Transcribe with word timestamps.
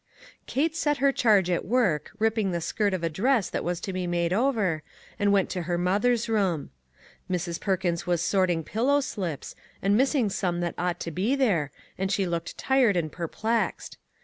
Kate 0.47 0.75
set 0.75 0.97
her 0.97 1.11
charge 1.11 1.47
at 1.47 1.63
work, 1.63 2.09
ripping 2.17 2.49
the 2.49 2.59
skirt 2.59 2.91
of 2.91 3.03
a 3.03 3.07
dress 3.09 3.51
that 3.51 3.63
was 3.63 3.79
to 3.79 3.93
be 3.93 4.07
made 4.07 4.33
over, 4.33 4.81
and 5.19 5.31
went 5.31 5.47
to 5.51 5.61
her 5.69 5.77
mother's 5.77 6.27
room. 6.27 6.71
Mrs. 7.29 7.61
Perkins 7.61 8.07
was 8.07 8.19
sort 8.19 8.49
ing 8.49 8.63
pillow 8.63 9.01
slips, 9.01 9.53
and 9.79 9.95
missing 9.95 10.31
some 10.31 10.59
that 10.61 10.73
ought 10.75 10.99
to 11.01 11.11
be 11.11 11.35
there, 11.35 11.69
and 11.99 12.11
she 12.11 12.25
looked 12.25 12.57
tired 12.57 12.97
and 12.97 13.11
perplexed. 13.11 13.99